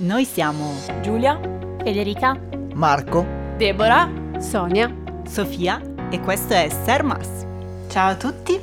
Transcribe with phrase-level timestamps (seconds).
[0.00, 0.72] Noi siamo
[1.02, 1.38] Giulia,
[1.82, 2.34] Federica,
[2.72, 3.26] Marco,
[3.58, 4.90] Deborah, Sonia,
[5.28, 5.78] Sofia
[6.10, 7.46] e questo è Sermas.
[7.90, 8.58] Ciao a tutti!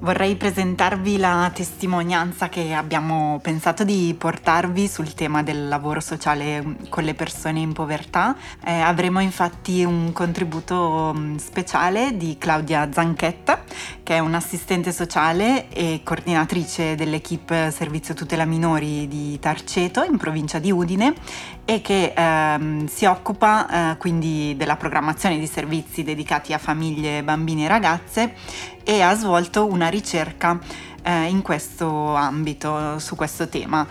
[0.00, 7.02] Vorrei presentarvi la testimonianza che abbiamo pensato di portarvi sul tema del lavoro sociale con
[7.02, 8.36] le persone in povertà.
[8.64, 13.64] Eh, avremo infatti un contributo mm, speciale di Claudia Zanchetta,
[14.04, 20.70] che è un'assistente sociale e coordinatrice dell'equipe Servizio Tutela Minori di Tarceto in provincia di
[20.70, 21.12] Udine
[21.64, 27.64] e che ehm, si occupa eh, quindi della programmazione di servizi dedicati a famiglie, bambini
[27.64, 28.34] e ragazze
[28.88, 30.58] e ha svolto una ricerca
[31.02, 33.86] eh, in questo ambito, su questo tema.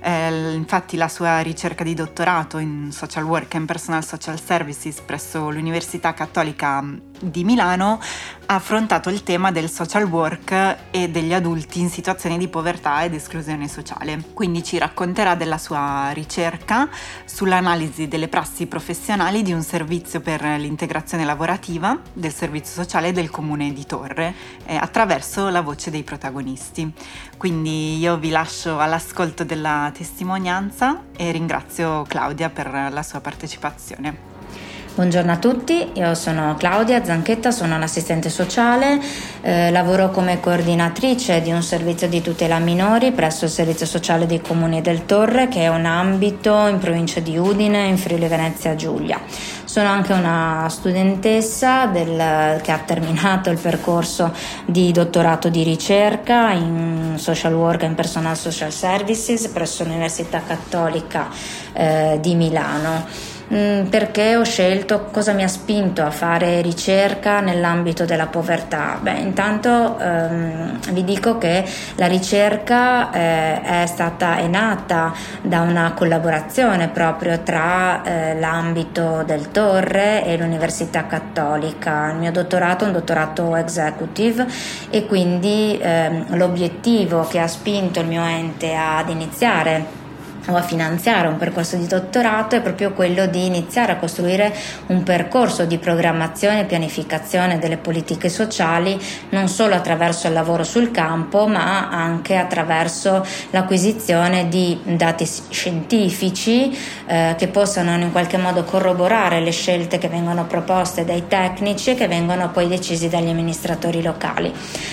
[0.00, 5.50] Eh, infatti la sua ricerca di dottorato in social work and personal social services presso
[5.50, 6.82] l'Università Cattolica
[7.20, 8.00] di Milano
[8.46, 13.14] ha affrontato il tema del social work e degli adulti in situazioni di povertà ed
[13.14, 14.22] esclusione sociale.
[14.34, 16.88] Quindi ci racconterà della sua ricerca
[17.24, 23.72] sull'analisi delle prassi professionali di un servizio per l'integrazione lavorativa del servizio sociale del comune
[23.72, 24.34] di Torre
[24.64, 26.92] eh, attraverso la voce dei protagonisti.
[27.36, 34.29] Quindi io vi lascio all'ascolto della testimonianza e ringrazio Claudia per la sua partecipazione.
[35.00, 39.00] Buongiorno a tutti, io sono Claudia Zanchetta, sono un'assistente sociale,
[39.40, 44.42] eh, lavoro come coordinatrice di un servizio di tutela minori presso il servizio sociale dei
[44.42, 49.18] comuni del Torre che è un ambito in provincia di Udine in Friuli Venezia Giulia.
[49.64, 54.34] Sono anche una studentessa del, che ha terminato il percorso
[54.66, 61.28] di dottorato di ricerca in social work and personal social services presso l'Università Cattolica
[61.72, 63.29] eh, di Milano.
[63.52, 68.96] Mm, perché ho scelto, cosa mi ha spinto a fare ricerca nell'ambito della povertà?
[69.02, 71.64] Beh, intanto ehm, vi dico che
[71.96, 75.12] la ricerca eh, è stata è nata
[75.42, 82.12] da una collaborazione proprio tra eh, l'ambito del Torre e l'Università Cattolica.
[82.12, 84.46] Il mio dottorato è un dottorato executive
[84.90, 89.99] e quindi ehm, l'obiettivo che ha spinto il mio ente ad iniziare
[90.48, 94.52] o a finanziare un percorso di dottorato è proprio quello di iniziare a costruire
[94.86, 98.98] un percorso di programmazione e pianificazione delle politiche sociali
[99.30, 107.34] non solo attraverso il lavoro sul campo ma anche attraverso l'acquisizione di dati scientifici eh,
[107.36, 112.08] che possano in qualche modo corroborare le scelte che vengono proposte dai tecnici e che
[112.08, 114.52] vengono poi decisi dagli amministratori locali.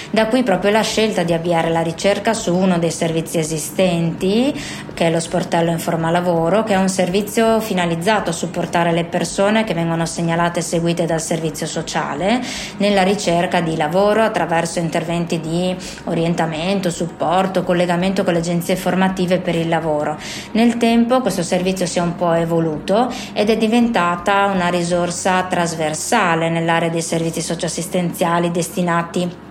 [0.09, 4.53] Da qui proprio la scelta di avviare la ricerca su uno dei servizi esistenti
[4.94, 9.06] che è lo sport sportello Informa Lavoro, che è un servizio finalizzato a supportare le
[9.06, 12.42] persone che vengono segnalate e seguite dal servizio sociale
[12.78, 15.75] nella ricerca di lavoro attraverso interventi di
[16.06, 20.18] orientamento, supporto, collegamento con le agenzie formative per il lavoro.
[20.53, 26.50] Nel tempo questo servizio si è un po' evoluto ed è diventata una risorsa trasversale
[26.50, 29.46] nell'area dei servizi socioassistenziali destinati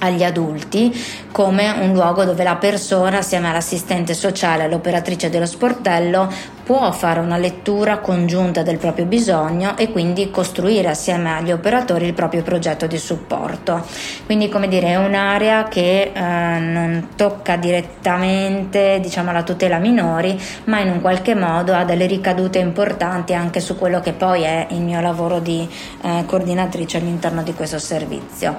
[0.00, 0.92] agli adulti
[1.32, 6.30] come un luogo dove la persona assieme all'assistente sociale e all'operatrice dello sportello
[6.70, 12.12] può fare una lettura congiunta del proprio bisogno e quindi costruire assieme agli operatori il
[12.12, 13.84] proprio progetto di supporto.
[14.24, 20.78] Quindi come dire è un'area che eh, non tocca direttamente diciamo la tutela minori ma
[20.78, 24.82] in un qualche modo ha delle ricadute importanti anche su quello che poi è il
[24.82, 25.68] mio lavoro di
[26.02, 28.54] eh, coordinatrice all'interno di questo servizio.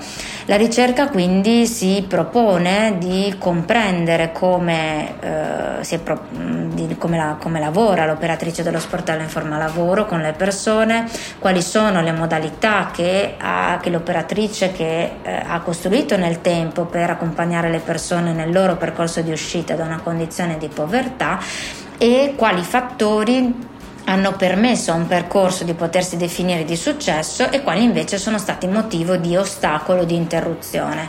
[0.48, 8.00] La ricerca quindi si propone di comprendere come, eh, pro- di, come, la, come lavora
[8.02, 11.08] lavora l'operatrice dello sportello in forma lavoro con le persone,
[11.40, 17.10] quali sono le modalità che, ha, che l'operatrice che, eh, ha costruito nel tempo per
[17.10, 21.40] accompagnare le persone nel loro percorso di uscita da una condizione di povertà
[21.98, 23.70] e quali fattori
[24.06, 28.68] hanno permesso a un percorso di potersi definire di successo e quali invece sono stati
[28.68, 31.08] motivo di ostacolo, di interruzione.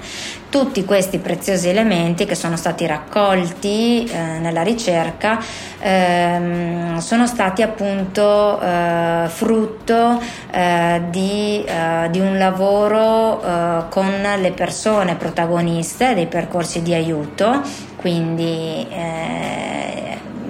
[0.53, 5.43] Tutti questi preziosi elementi che sono stati raccolti eh, nella ricerca
[5.79, 14.53] ehm, sono stati appunto eh, frutto eh, di, eh, di, un lavoro eh, con le
[14.53, 17.63] persone protagoniste dei percorsi di aiuto,
[17.97, 19.92] quindi eh,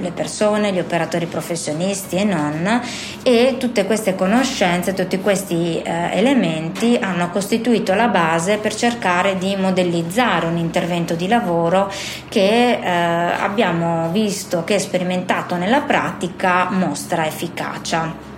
[0.03, 2.81] le persone, gli operatori professionisti e non
[3.23, 9.57] e tutte queste conoscenze, tutti questi eh, elementi hanno costituito la base per cercare di
[9.57, 11.91] modellizzare un intervento di lavoro
[12.29, 18.31] che eh, abbiamo visto che sperimentato nella pratica mostra efficacia.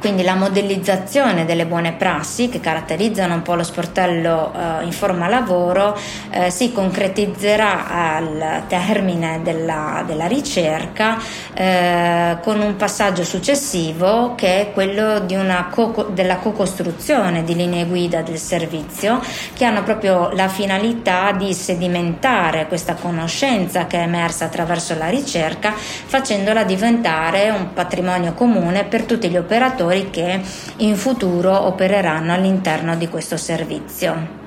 [0.00, 4.50] Quindi la modellizzazione delle buone prassi che caratterizzano un po' lo sportello
[4.80, 5.94] eh, in forma lavoro
[6.30, 11.18] eh, si concretizzerà al termine della, della ricerca
[11.52, 15.22] eh, con un passaggio successivo che è quello
[15.70, 19.20] co- della co-costruzione di linee guida del servizio
[19.52, 25.74] che hanno proprio la finalità di sedimentare questa conoscenza che è emersa attraverso la ricerca
[25.74, 30.40] facendola diventare un patrimonio comune per tutti gli operatori operatori che
[30.78, 34.39] in futuro opereranno all'interno di questo servizio.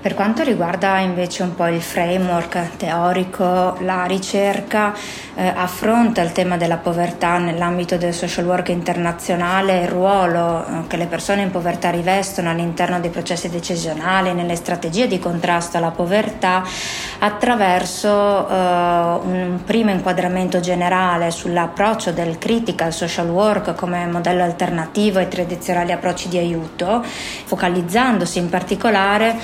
[0.00, 4.94] Per quanto riguarda invece un po' il framework teorico, la ricerca
[5.34, 10.96] eh, affronta il tema della povertà nell'ambito del social work internazionale, il ruolo eh, che
[10.96, 16.62] le persone in povertà rivestono all'interno dei processi decisionali, nelle strategie di contrasto alla povertà,
[17.18, 25.28] attraverso eh, un primo inquadramento generale sull'approccio del critical social work come modello alternativo ai
[25.28, 27.04] tradizionali approcci di aiuto,
[27.44, 29.36] focalizzandosi in particolare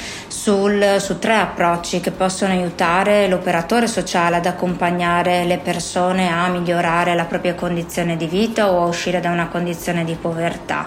[0.46, 7.16] sul, su tre approcci che possono aiutare l'operatore sociale ad accompagnare le persone a migliorare
[7.16, 10.86] la propria condizione di vita o a uscire da una condizione di povertà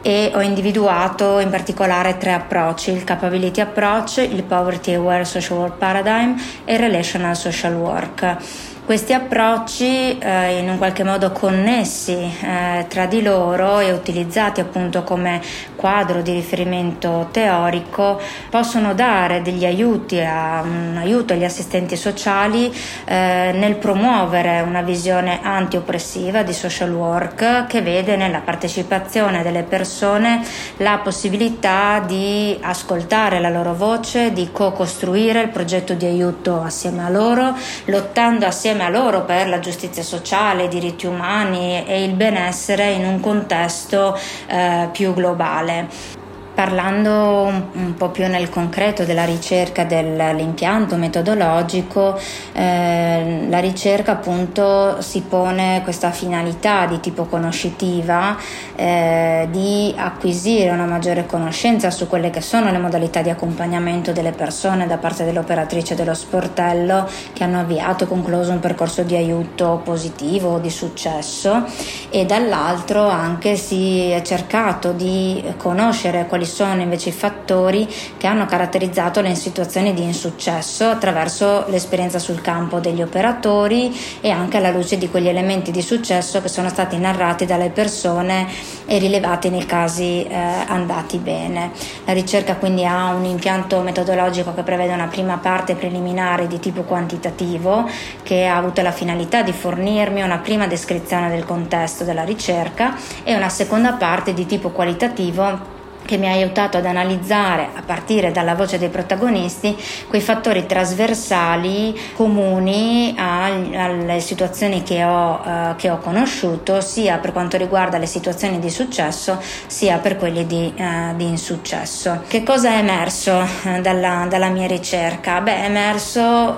[0.00, 5.76] e ho individuato in particolare tre approcci, il Capability Approach, il Poverty Aware Social Work
[5.76, 6.34] Paradigm
[6.64, 8.71] e il Relational Social Work.
[8.92, 15.02] Questi approcci eh, in un qualche modo connessi eh, tra di loro e utilizzati appunto
[15.02, 15.40] come
[15.76, 22.70] quadro di riferimento teorico possono dare degli aiuti a, un aiuto agli assistenti sociali
[23.06, 30.42] eh, nel promuovere una visione anti-oppressiva di social work che vede nella partecipazione delle persone
[30.76, 37.08] la possibilità di ascoltare la loro voce, di co-costruire il progetto di aiuto assieme a
[37.08, 37.56] loro,
[37.86, 42.90] lottando assieme insieme a loro per la giustizia sociale, i diritti umani e il benessere
[42.90, 44.18] in un contesto
[44.48, 46.21] eh, più globale.
[46.62, 52.16] Parlando un, po' più nel concreto della ricerca dell'impianto metodologico,
[52.52, 58.36] eh, la ricerca appunto si pone questa finalità di tipo conoscitiva
[58.76, 64.30] eh, di acquisire una maggiore conoscenza su quelle che sono le modalità di accompagnamento delle
[64.30, 69.80] persone da parte dell'operatrice dello sportello che hanno avviato e concluso un percorso di aiuto
[69.82, 71.64] positivo, di successo
[72.08, 77.88] e dall'altro anche si è cercato di conoscere quali quali sono invece i fattori
[78.18, 84.58] che hanno caratterizzato le situazioni di insuccesso attraverso l'esperienza sul campo degli operatori e anche
[84.58, 88.46] alla luce di quegli elementi di successo che sono stati narrati dalle persone
[88.84, 91.70] e rilevati nei casi eh, andati bene.
[92.04, 96.82] La ricerca quindi ha un impianto metodologico che prevede una prima parte preliminare di tipo
[96.82, 97.88] quantitativo
[98.22, 103.34] che ha avuto la finalità di fornirmi una prima descrizione del contesto della ricerca e
[103.34, 105.71] una seconda parte di tipo qualitativo
[106.04, 109.76] che mi ha aiutato ad analizzare a partire dalla voce dei protagonisti
[110.08, 117.56] quei fattori trasversali comuni alle situazioni che ho, uh, che ho, conosciuto sia per quanto
[117.56, 122.22] riguarda le situazioni di successo sia per quelle di, uh, di insuccesso.
[122.26, 125.40] Che cosa è emerso uh, dalla, dalla, mia ricerca?
[125.40, 126.56] Beh, è emerso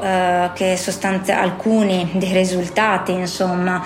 [0.55, 3.85] che sostanzia- alcuni dei risultati insomma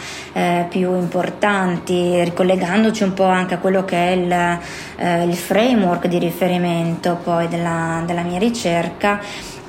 [0.69, 7.19] più importanti, ricollegandoci un po' anche a quello che è il, il framework di riferimento
[7.25, 9.19] poi della, della mia ricerca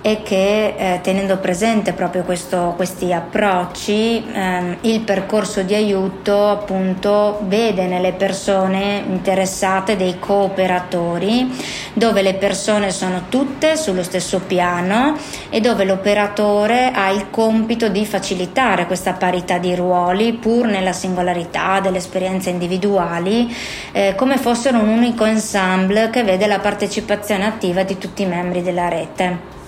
[0.02, 7.40] e che eh, tenendo presente proprio questo, questi approcci ehm, il percorso di aiuto appunto
[7.44, 11.52] vede nelle persone interessate dei cooperatori
[11.94, 15.18] dove le persone sono tutte sullo stesso piano
[15.50, 21.82] e dove l'operatore ha il compito di facilitare questa parità di ruoli pur nella singolarità
[21.82, 23.54] delle esperienze individuali
[23.92, 28.62] eh, come fossero un unico ensemble che vede la partecipazione attiva di tutti i membri
[28.62, 29.59] della rete.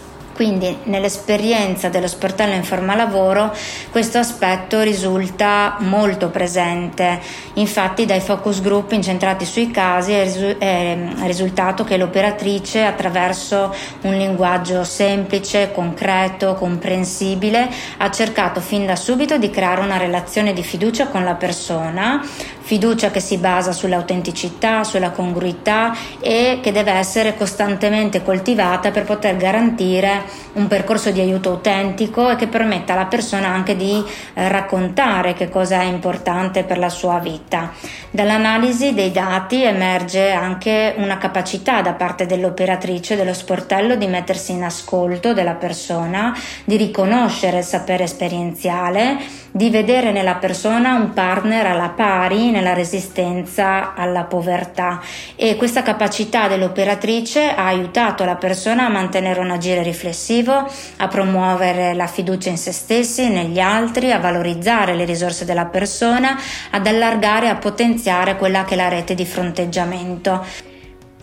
[0.41, 3.55] Quindi nell'esperienza dello sportello in forma lavoro
[3.91, 7.19] questo aspetto risulta molto presente,
[7.53, 13.71] infatti dai focus group incentrati sui casi è risultato che l'operatrice attraverso
[14.01, 20.63] un linguaggio semplice, concreto, comprensibile ha cercato fin da subito di creare una relazione di
[20.63, 22.19] fiducia con la persona,
[22.61, 29.35] fiducia che si basa sull'autenticità, sulla congruità e che deve essere costantemente coltivata per poter
[29.35, 34.03] garantire un percorso di aiuto autentico e che permetta alla persona anche di
[34.33, 37.71] eh, raccontare che cosa è importante per la sua vita.
[38.09, 44.63] Dall'analisi dei dati emerge anche una capacità da parte dell'operatrice dello sportello di mettersi in
[44.63, 51.89] ascolto della persona, di riconoscere il sapere esperienziale di vedere nella persona un partner alla
[51.89, 55.01] pari nella resistenza alla povertà
[55.35, 61.93] e questa capacità dell'operatrice ha aiutato la persona a mantenere un agire riflessivo, a promuovere
[61.93, 66.39] la fiducia in se stessi, negli altri, a valorizzare le risorse della persona,
[66.69, 70.70] ad allargare e a potenziare quella che è la rete di fronteggiamento.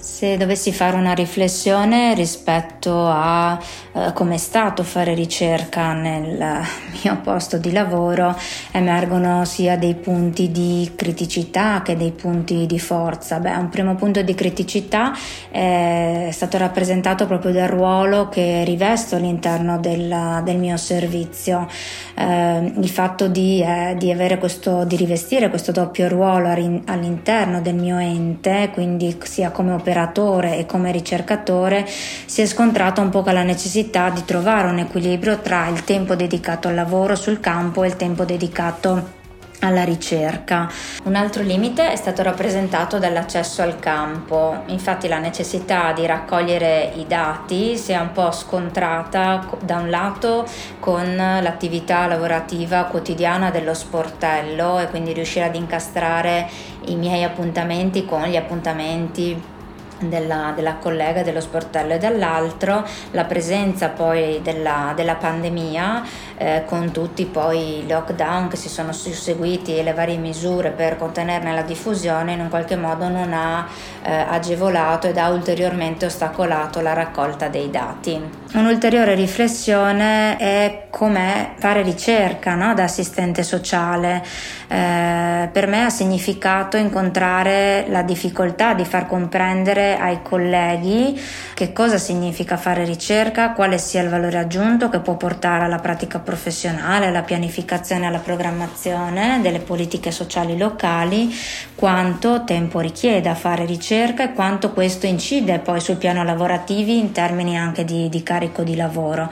[0.01, 3.59] Se dovessi fare una riflessione rispetto a
[3.93, 6.39] eh, come è stato fare ricerca nel
[7.03, 8.37] mio posto di lavoro,
[8.71, 13.41] emergono sia dei punti di criticità che dei punti di forza.
[13.41, 15.13] Beh, un primo punto di criticità
[15.51, 21.67] è stato rappresentato proprio dal ruolo che rivesto all'interno del, del mio servizio.
[22.15, 27.99] Eh, il fatto di, eh, di, questo, di rivestire questo doppio ruolo all'interno del mio
[27.99, 33.33] ente, quindi sia come operatore operatore e come ricercatore si è scontrato un po' con
[33.33, 37.89] la necessità di trovare un equilibrio tra il tempo dedicato al lavoro sul campo e
[37.89, 39.17] il tempo dedicato
[39.61, 40.71] alla ricerca.
[41.03, 47.07] Un altro limite è stato rappresentato dall'accesso al campo, infatti la necessità di raccogliere i
[47.09, 50.47] dati si è un po' scontrata da un lato
[50.79, 56.49] con l'attività lavorativa quotidiana dello sportello e quindi riuscire ad incastrare
[56.87, 59.57] i miei appuntamenti con gli appuntamenti
[59.99, 66.03] della, della, collega dello sportello e dall'altro la presenza poi della, della pandemia
[66.37, 70.97] eh, con tutti poi i lockdown che si sono susseguiti e le varie misure per
[70.97, 73.67] contenerne la diffusione in un qualche modo non ha
[74.03, 78.47] eh, agevolato ed ha ulteriormente ostacolato la raccolta dei dati.
[78.51, 82.73] Un'ulteriore riflessione è come fare ricerca no?
[82.73, 84.25] da assistente sociale.
[84.69, 91.21] Eh, per me ha significato incontrare la difficoltà di far comprendere ai colleghi
[91.53, 96.19] che cosa significa fare ricerca, quale sia il valore aggiunto che può portare alla pratica
[96.19, 101.35] professionale, alla pianificazione alla programmazione delle politiche sociali locali,
[101.75, 107.13] quanto tempo richiede a fare ricerca e quanto questo incide poi sul piano lavorativo in
[107.13, 109.31] termini anche di, di carico di lavoro.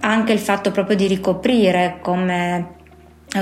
[0.00, 2.76] Anche il fatto proprio di ricoprire come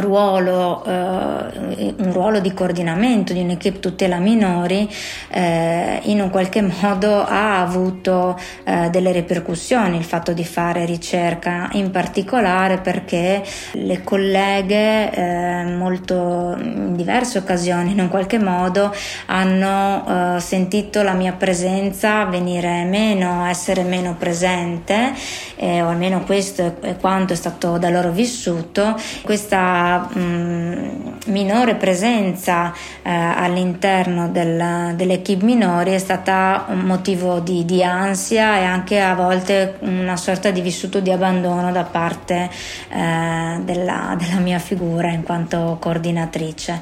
[0.01, 4.89] ruolo, eh, un ruolo di coordinamento di un'equipe tutela minori
[5.29, 11.69] eh, in un qualche modo ha avuto eh, delle ripercussioni il fatto di fare ricerca
[11.73, 18.93] in particolare perché le colleghe eh, molto in diverse occasioni in un qualche modo
[19.27, 25.13] hanno eh, sentito la mia presenza venire meno essere meno presente
[25.57, 28.97] eh, o almeno questo è quanto è stato da loro vissuto.
[29.23, 29.76] Questa
[30.13, 38.59] mh, minore presenza eh, all'interno del, dell'equipe minori è stata un motivo di, di, ansia
[38.59, 42.49] e anche a volte una sorta di vissuto di abbandono da parte
[42.89, 46.81] eh, della, della mia figura in quanto coordinatrice.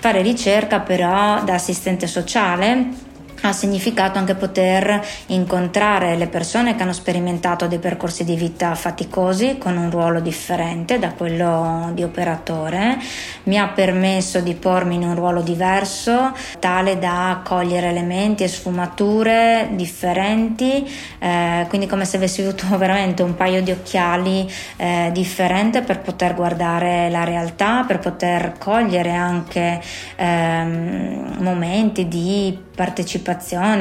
[0.00, 6.92] Fare ricerca però da assistente sociale ha significato anche poter incontrare le persone che hanno
[6.92, 12.98] sperimentato dei percorsi di vita faticosi con un ruolo differente da quello di operatore,
[13.44, 19.68] mi ha permesso di pormi in un ruolo diverso, tale da cogliere elementi e sfumature
[19.72, 20.88] differenti,
[21.18, 26.34] eh, quindi come se avessi avuto veramente un paio di occhiali eh, differente per poter
[26.34, 29.80] guardare la realtà, per poter cogliere anche
[30.16, 33.25] ehm, momenti di partecipazione,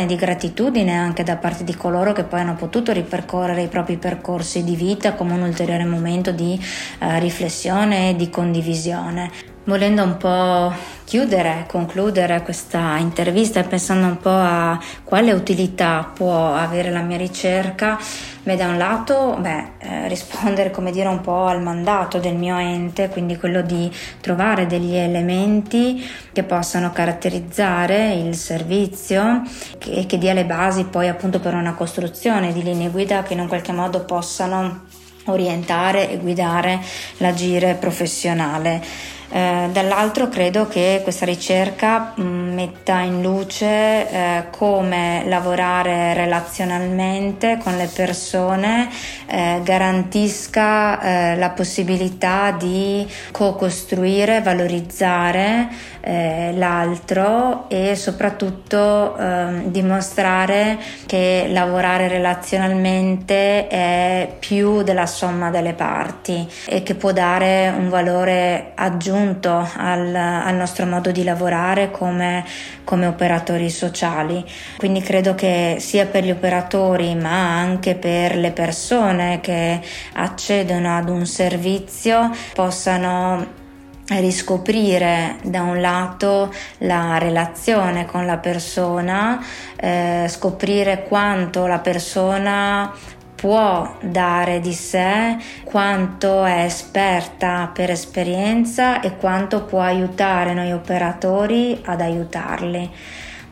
[0.06, 4.64] di gratitudine anche da parte di coloro che poi hanno potuto ripercorrere i propri percorsi
[4.64, 6.60] di vita come un ulteriore momento di
[7.00, 9.55] eh, riflessione e di condivisione.
[9.68, 10.72] Volendo un po'
[11.06, 17.18] chiudere, concludere questa intervista e pensando un po' a quale utilità può avere la mia
[17.18, 17.98] ricerca,
[18.44, 22.60] beh, da un lato beh, eh, rispondere come dire un po' al mandato del mio
[22.60, 23.92] ente, quindi quello di
[24.22, 29.42] trovare degli elementi che possano caratterizzare il servizio
[29.84, 33.40] e che dia le basi poi appunto per una costruzione di linee guida che in
[33.40, 34.84] un qualche modo possano
[35.26, 36.80] orientare e guidare
[37.18, 39.14] l'agire professionale.
[39.30, 47.58] Eh, dall'altro credo che questa ricerca mh, mm, metta in luce eh, come lavorare relazionalmente
[47.62, 48.88] con le persone
[49.26, 55.70] eh, garantisca eh, la possibilità di co-costruire, valorizzare
[56.02, 60.78] eh, l'altro e soprattutto ehm, dimostrare
[61.08, 68.74] che lavorare relazionalmente è più della somma delle parti e che può dare un valore
[68.76, 72.44] aggiunto al, al nostro modo di lavorare come,
[72.84, 74.44] come operatori sociali.
[74.78, 79.80] Quindi credo che sia per gli operatori ma anche per le persone che
[80.14, 83.64] accedono ad un servizio possano
[84.08, 89.44] riscoprire da un lato la relazione con la persona,
[89.76, 92.94] eh, scoprire quanto la persona
[93.46, 101.80] può dare di sé, quanto è esperta per esperienza e quanto può aiutare noi operatori
[101.86, 102.90] ad aiutarli.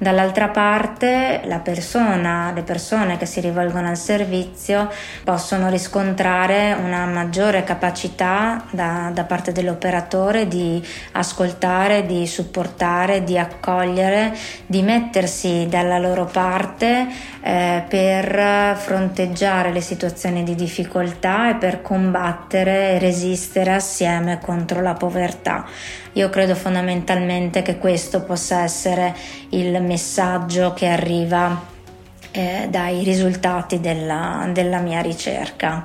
[0.03, 4.89] Dall'altra parte la persona, le persone che si rivolgono al servizio
[5.24, 14.36] possono riscontrare una maggiore capacità da, da parte dell'operatore di ascoltare, di supportare, di accogliere,
[14.65, 17.07] di mettersi dalla loro parte
[17.41, 24.95] eh, per fronteggiare le situazioni di difficoltà e per combattere e resistere assieme contro la
[24.95, 25.65] povertà.
[26.13, 29.15] Io credo fondamentalmente che questo possa essere
[29.50, 31.72] il messaggio che arriva
[32.32, 35.84] eh, dai risultati della, della mia ricerca.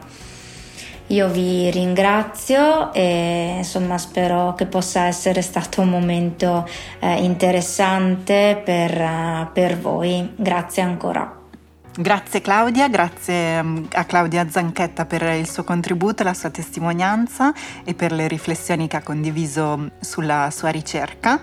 [1.09, 6.69] Io vi ringrazio e insomma spero che possa essere stato un momento
[6.99, 10.35] eh, interessante per, uh, per voi.
[10.37, 11.38] Grazie ancora.
[12.01, 17.53] Grazie Claudia, grazie mm, a Claudia Zanchetta per il suo contributo, la sua testimonianza
[17.83, 21.41] e per le riflessioni che ha condiviso sulla sua ricerca.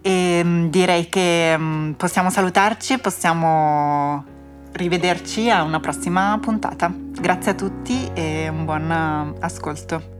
[0.00, 4.24] E mm, direi che mm, possiamo salutarci, possiamo
[4.72, 6.92] rivederci a una prossima puntata.
[6.92, 10.15] Grazie a tutti e un buon ascolto.